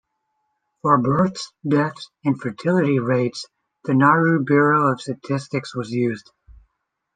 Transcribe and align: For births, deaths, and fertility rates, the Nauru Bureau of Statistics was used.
For 0.81 0.97
births, 0.97 1.53
deaths, 1.63 2.09
and 2.25 2.41
fertility 2.41 2.97
rates, 2.97 3.45
the 3.83 3.93
Nauru 3.93 4.43
Bureau 4.43 4.91
of 4.93 4.99
Statistics 4.99 5.75
was 5.75 5.91
used. 5.91 6.31